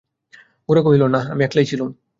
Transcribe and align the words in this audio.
গোরা 0.69 0.81
কহিল, 0.81 1.03
না, 1.05 1.19
আমি 1.31 1.41
একলাই 1.43 1.65
ছিলুম। 1.65 1.89